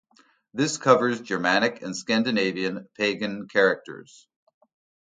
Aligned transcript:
This 0.51 0.79
covers 0.79 1.21
Germanic 1.21 1.83
and 1.83 1.95
Scandinavian 1.95 2.89
pagan 2.97 3.47
characters. 3.47 4.27